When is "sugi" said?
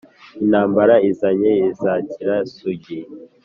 2.55-2.99